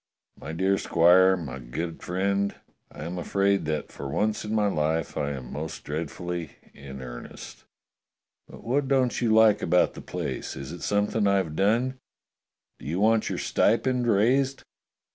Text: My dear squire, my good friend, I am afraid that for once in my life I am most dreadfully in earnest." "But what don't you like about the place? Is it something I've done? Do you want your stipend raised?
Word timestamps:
My 0.35 0.51
dear 0.51 0.79
squire, 0.79 1.37
my 1.37 1.59
good 1.59 2.01
friend, 2.01 2.55
I 2.91 3.03
am 3.03 3.19
afraid 3.19 3.65
that 3.65 3.91
for 3.91 4.09
once 4.09 4.43
in 4.43 4.55
my 4.55 4.65
life 4.65 5.15
I 5.15 5.29
am 5.33 5.53
most 5.53 5.83
dreadfully 5.83 6.55
in 6.73 7.03
earnest." 7.03 7.65
"But 8.47 8.63
what 8.63 8.87
don't 8.87 9.21
you 9.21 9.31
like 9.31 9.61
about 9.61 9.93
the 9.93 10.01
place? 10.01 10.55
Is 10.55 10.71
it 10.71 10.81
something 10.81 11.27
I've 11.27 11.55
done? 11.55 11.99
Do 12.79 12.87
you 12.87 12.99
want 12.99 13.29
your 13.29 13.37
stipend 13.37 14.07
raised? 14.07 14.63